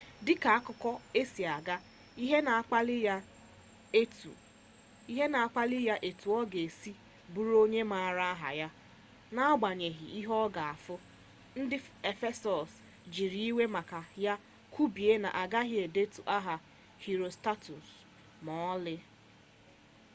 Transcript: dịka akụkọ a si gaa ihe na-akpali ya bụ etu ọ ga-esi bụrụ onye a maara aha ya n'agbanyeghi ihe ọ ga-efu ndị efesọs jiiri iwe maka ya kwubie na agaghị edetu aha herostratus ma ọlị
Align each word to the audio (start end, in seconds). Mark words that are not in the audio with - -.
dịka 0.25 0.49
akụkọ 0.59 0.91
a 1.19 1.21
si 1.31 1.43
gaa 1.65 1.81
ihe 5.11 5.27
na-akpali 5.27 5.83
ya 5.87 5.99
bụ 6.01 6.01
etu 6.09 6.29
ọ 6.39 6.41
ga-esi 6.51 6.91
bụrụ 7.31 7.53
onye 7.63 7.81
a 7.85 7.89
maara 7.91 8.25
aha 8.35 8.49
ya 8.61 8.67
n'agbanyeghi 9.35 10.05
ihe 10.19 10.33
ọ 10.45 10.45
ga-efu 10.55 10.95
ndị 11.61 11.77
efesọs 12.11 12.69
jiiri 13.13 13.41
iwe 13.49 13.63
maka 13.75 13.99
ya 14.25 14.33
kwubie 14.73 15.13
na 15.23 15.29
agaghị 15.41 15.75
edetu 15.85 16.21
aha 16.37 16.55
herostratus 17.03 17.85
ma 18.45 18.53
ọlị 18.73 18.95